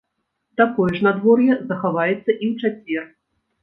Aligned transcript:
Такое 0.61 0.89
ж 0.95 1.05
надвор'е 1.09 1.53
захаваецца 1.69 2.19
і 2.19 2.45
ў 2.51 2.53
чацвер. 2.61 3.03